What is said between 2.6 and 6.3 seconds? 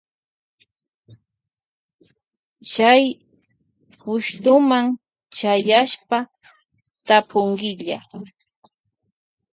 Chay pushtuma chayaspa.